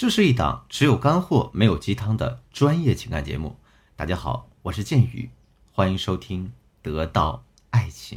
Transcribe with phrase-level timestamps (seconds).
[0.00, 3.56] 这是一档只有干货没有鸡汤的专业情感节目。
[3.96, 5.28] 大家好，我是剑宇，
[5.72, 6.46] 欢迎收听
[6.80, 8.16] 《得到爱情》。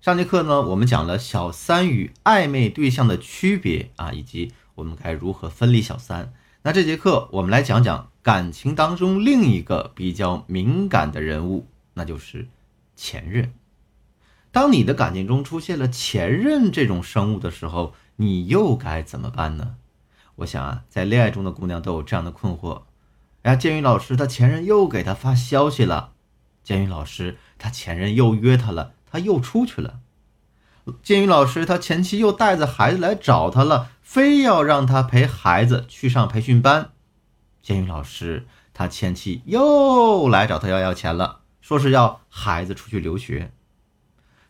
[0.00, 6.32] 上节课呢，我们讲了小三与暧昧对象的区别啊，以及我们该如何分离小三。
[6.62, 12.46] 那这节课我们来讲讲感情当中另一个比较敏感的人物，那就是
[12.94, 13.52] 前任。
[14.52, 19.74] 当你的感情中出现了前任这种生物的时候，你又该怎么办呢？
[20.38, 22.82] 我想啊，在恋爱中的姑娘都有这样的困惑。
[23.42, 26.12] 哎呀，建宇老师，他前任又给他发消息了。
[26.62, 29.98] 建宇老师，他前任又约他了，他又出去了。
[31.02, 36.92] 建宇老师，他前妻又带着孩子来找他了，非要让他陪孩子去上培训班。
[37.60, 43.50] 建宇老师，他前妻又来找他要要钱了，说是要孩子出去留学。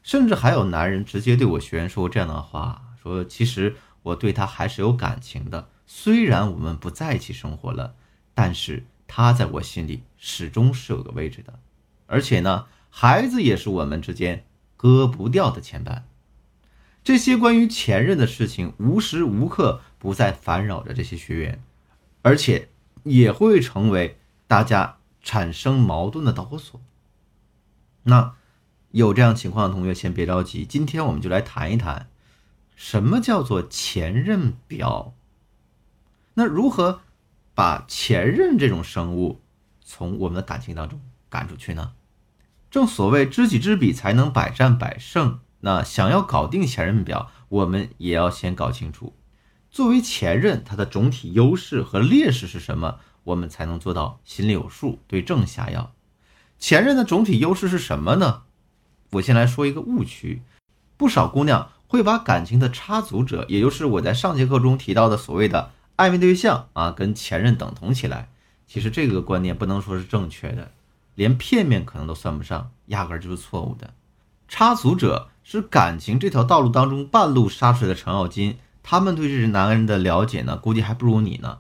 [0.03, 5.69] 甚至还有男人直接对我学员说这样的话：说其实我对他还是有感情的。
[5.91, 7.95] 虽然我们不在一起生活了，
[8.35, 11.59] 但是他在我心里始终是有个位置的，
[12.07, 14.45] 而且呢，孩子也是我们之间
[14.77, 16.03] 割不掉的牵绊。
[17.03, 21.63] 这些关于前任的事情，无时无刻不在烦扰着这些学员，
[22.21, 22.69] 而且
[23.05, 26.79] 也会成为大家产生矛盾的导火索。
[28.03, 28.35] 那
[28.91, 32.11] 有这样情况的同学，先别着急，今天我们就来谈一谈，
[32.77, 35.15] 什么叫做前任表。
[36.39, 37.01] 那如何
[37.53, 39.41] 把前任这种生物
[39.85, 41.95] 从我们的感情当中赶出去呢？
[42.71, 45.41] 正所谓知己知彼，才能百战百胜。
[45.63, 49.15] 那想要搞定前任表，我们也要先搞清楚，
[49.69, 55.93] 作为前任，他的总体优势和劣势是什么，我们才能做到心里有数，对症下药。
[56.61, 58.43] 前任的总体优势是什么呢？
[59.11, 60.43] 我先来说一个误区，
[60.97, 65.73] 不少姑娘会把感情的插足者，也就是我在上节课中提到的所谓的。
[65.99, 68.31] 暧昧对象啊，跟前任等同起来，
[68.69, 70.71] 其实这个观念不能说是正确的，
[71.17, 73.93] 连片面可能都算不上，压根就是错误的。
[74.47, 81.59] 插足者是感情这条道路当中半路杀出来的程咬金，他们对这男人的了解呢，估计还不如你呢。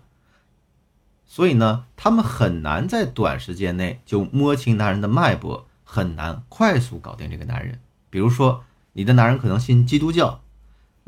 [1.26, 7.80] 所以呢，他们很难在短时间内就摸清男人的脉搏，很难快速搞定这个男人。
[8.08, 10.40] 比如说，你的男人可能信基督教。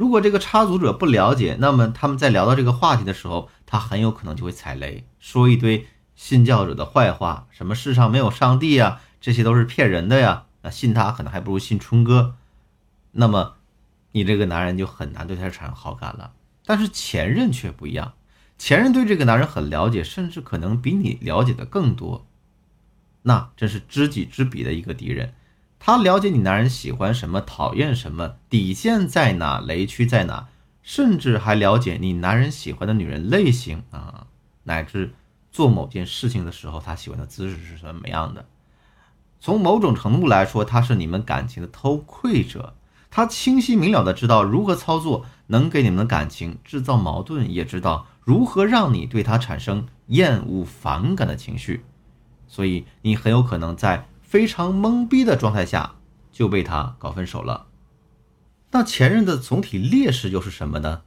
[0.00, 10.44] 如果这个插足者不了解，那么他们在聊到这个话题的时候，他很有可能就会踩雷，说一堆信教者的坏话，什么世上没有上帝呀，这些都是骗人的呀。
[10.64, 12.36] 那信他可能还不如信春哥。
[13.12, 13.56] 那么，
[14.12, 16.32] 你这个男人就很难对他产生好感了。
[16.64, 18.14] 但是前任却不一样，
[18.56, 22.26] 前任对这个男人很了解，甚至可能比你了解的更多。
[23.20, 25.34] 那真是知己知彼的一个敌人。
[25.82, 30.48] 他了解你男人喜欢什么，讨厌什么，底线在哪，雷区在哪，
[30.82, 34.26] 甚至还了解你男人喜欢的女人类型啊，
[34.64, 35.14] 乃至
[35.50, 38.44] 做某件事情的时候，他喜欢的姿势是什么样的。
[39.40, 42.74] 从某种程度来说，他是你们感情的偷窥者，
[43.10, 51.82] 他清晰明了的知道如何操作能给你们的感情制造矛盾，也知道如何让你对他产生厌恶、反感的情绪，
[52.46, 54.06] 所以你很有可能在。
[54.30, 55.96] 非常懵逼的状态下
[56.30, 57.66] 就被他搞分手了。
[58.70, 61.02] 那前任的总体劣势又是什么呢？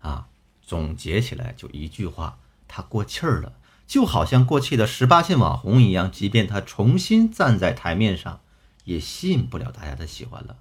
[0.00, 0.28] 啊，
[0.62, 3.52] 总结起来就一句话：他过气儿了，
[3.86, 6.10] 就好像过气的十八线网红一样。
[6.10, 8.40] 即便他重新站在台面上，
[8.84, 10.56] 也吸引不了大家的喜欢了。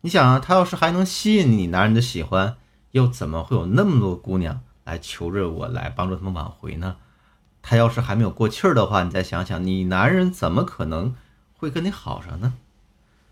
[0.00, 2.56] 你想啊，他要是还能吸引你男人的喜欢，
[2.90, 6.96] 又怎么会有那么多姑娘来求着我来帮助他们挽回呢？
[7.62, 11.14] 他要是还没有过气儿的话，你再想想，你男人怎么可能
[11.56, 12.54] 会跟你好上呢？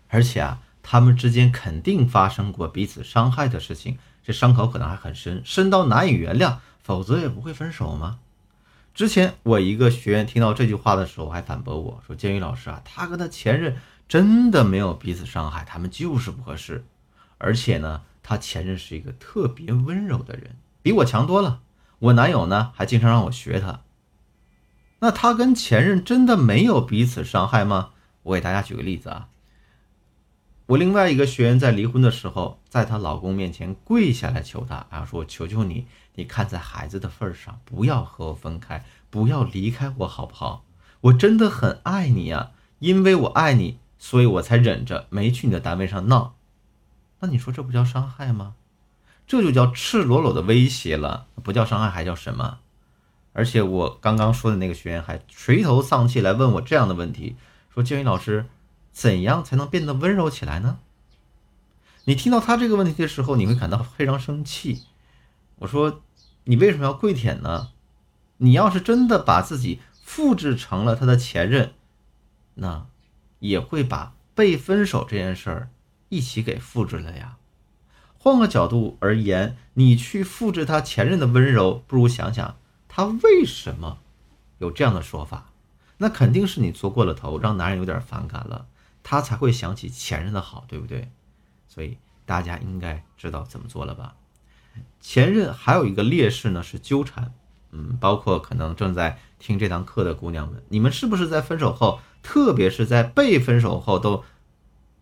[0.09, 8.19] 而且啊，他们之间肯定发生过彼此伤害的事情，这伤口可能还很深，深到难以原谅，否则也不会分手吗？
[8.93, 16.83] 之前我一个学员听到这句话的时候，还反驳我说：“建宇老师啊，他跟他前任真的没有彼此伤害，他们就是不合适。
[17.37, 21.61] 而且呢，他前任是一个特别温柔的人，比我强多了。
[21.99, 23.79] 我男友呢，还经常让我学他。”
[24.99, 27.91] 那他跟前任真的没有彼此伤害吗？
[28.23, 29.29] 我给大家举个例子啊，
[30.67, 40.65] 我另外一个学员在离婚的时候，在她老公面前跪下来求他，啊，说：“我求求你，你看在孩子的份上，不要和我分开，不要离开我，好不好？
[41.01, 46.35] 我真的很爱你呀，因为我爱你，所以我才忍着没去你的单位上闹。
[47.21, 48.55] 那你说这不叫伤害吗？
[49.25, 52.59] 这就叫赤裸裸的威胁了，不叫伤害还叫什么？”
[53.39, 57.37] 而且我刚刚说的那个学员还垂头丧气来问我这样的问题，
[57.73, 58.47] 说：“建宇老师，
[58.91, 60.79] 怎样才能变得温柔起来呢？”
[62.03, 64.83] 你听到他这个问题的时候，你会感到非常生气。
[65.59, 66.01] 我说
[66.43, 67.69] ：“你为什么要跪舔呢？
[68.39, 71.71] 你要是真的把自己复制成了他的前任，
[72.55, 72.87] 那
[73.39, 75.69] 也会把被分手这件事儿
[76.09, 77.37] 一起给复制了呀。
[78.17, 82.57] 换个角度而言，你去复制他前任的温柔，不如想想
[82.89, 83.99] 他为什么
[84.57, 85.45] 有这样的说法。
[85.99, 88.67] 那肯定是你做过了头，让男人有点反感了，
[89.03, 91.09] 他才会想起前任的好，对不对？
[91.67, 94.15] 所以大家应该知道怎么做了吧？
[95.01, 97.33] 前任还有一个劣势呢，是纠缠。
[97.71, 104.23] 嗯，包括可能正在听这堂课的姑娘们，你们是不是在分手后，特别是在被分手后，都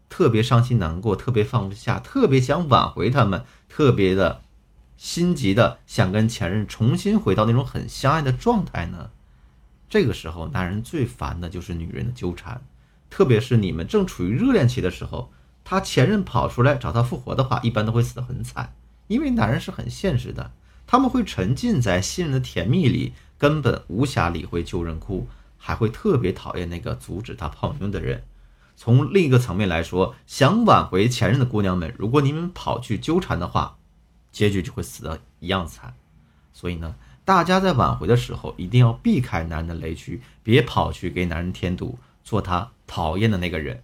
[0.10, 4.42] 特别伤心难过，特别放不下，特别想挽回他们，特别的
[4.98, 9.12] 心急的想跟前任重新回到那种很相爱的状态呢？
[9.88, 12.62] 这个时候，男人最烦的就是女人的纠缠，
[13.10, 15.32] 特别是你们正处于热恋期的时候，
[15.64, 18.74] 他前任跑出来找他复活的话，一般都会死得很惨，
[19.08, 20.52] 因为男人是很现实的，
[20.86, 25.28] 他们会沉浸在信任的甜蜜里，根本无暇理会旧人哭，
[25.58, 28.24] 还会特别讨厌那个阻止他泡妞的人。
[28.76, 33.78] 从另一个层面来说，想挽回前任的姑娘们，如果你们跑去纠缠的话，
[34.38, 35.96] 结局就会死得一样惨。
[36.54, 36.96] 所以呢？
[37.26, 43.84] 大家在挽回的时候，一定要避开男人的雷区，别跑去给男人添堵，做他讨厌的那个人。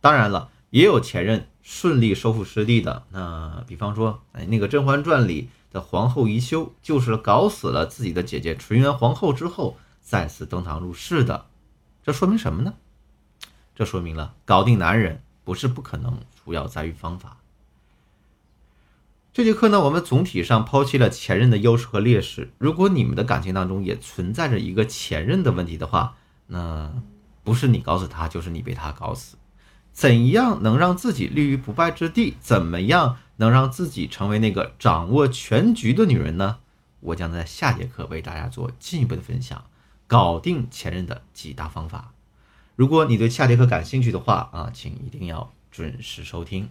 [0.00, 3.02] 当然了，也有前任顺利收复失地的。
[3.10, 11.46] 那比方说，哎，那个《甄嬛传》里的皇后宜修，就是搞死了自己的姐姐纯元皇后之后，再次登堂入室的。
[12.04, 12.74] 这说明什么呢？
[13.74, 17.38] 这说明了搞定男人不是不可能，主要在于方法。
[19.36, 22.54] 这节课呢，我们总体上抛弃了前任的优势和劣势。
[22.56, 26.16] 如果你们的感情当中也存在着一个前任的问题的话，
[26.46, 26.90] 那
[27.44, 29.36] 不是你搞死他，就是你被他搞死。
[29.92, 32.38] 怎样能让自己立于不败之地？
[32.40, 36.56] 怎么样能让自己成为那个掌握全局的女人呢？
[37.00, 39.66] 我将在下节课为大家做进一步的分享，
[40.06, 42.14] 搞定前任的几大方法。
[42.74, 46.70] 如果你对下节课感兴趣的话啊，请一定要准时收听。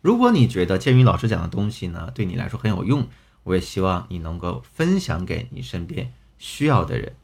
[0.00, 3.08] 如果你觉得建宇老师讲的东西呢，对你来说很有用，
[3.42, 7.16] 我也希望你能够分享给你身边需要的人。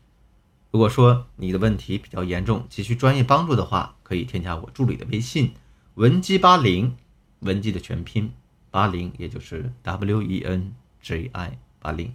[0.71, 5.55] 如果说你的问题比较严重，急需专业帮助的话，可以添加我助理的微信
[5.95, 6.97] 文姬八零，
[7.41, 8.33] 文姬的全拼
[8.73, 12.13] 八零，也就是 W E N J I 八零。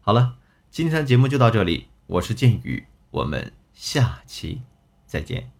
[0.00, 0.36] 好了，
[0.70, 4.62] 今天的节目就到这里，我是建宇，我们下期
[5.06, 5.52] 再见。